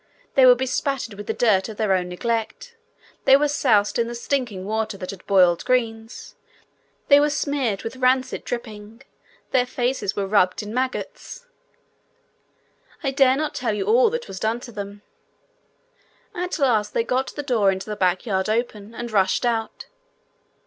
They 0.33 0.47
were 0.47 0.55
bespattered 0.55 1.13
with 1.13 1.27
the 1.27 1.31
dirt 1.33 1.69
of 1.69 1.77
their 1.77 1.93
own 1.93 2.09
neglect; 2.09 2.75
they 3.25 3.37
were 3.37 3.47
soused 3.47 3.99
in 3.99 4.07
the 4.07 4.15
stinking 4.15 4.65
water 4.65 4.97
that 4.97 5.11
had 5.11 5.23
boiled 5.27 5.63
greens; 5.63 6.33
they 7.07 7.19
were 7.19 7.29
smeared 7.29 7.83
with 7.83 7.97
rancid 7.97 8.43
dripping; 8.43 9.03
their 9.51 9.67
faces 9.67 10.15
were 10.15 10.25
rubbed 10.25 10.63
in 10.63 10.73
maggots: 10.73 11.45
I 13.03 13.11
dare 13.11 13.35
not 13.37 13.53
tell 13.53 13.79
all 13.83 14.09
that 14.09 14.27
was 14.27 14.39
done 14.39 14.59
to 14.61 14.71
them. 14.71 15.03
At 16.33 16.57
last 16.57 16.95
they 16.95 17.03
got 17.03 17.35
the 17.35 17.43
door 17.43 17.69
into 17.71 17.91
a 17.91 17.95
back 17.95 18.25
yard 18.25 18.49
open, 18.49 18.95
and 18.95 19.11
rushed 19.11 19.45
out. 19.45 19.85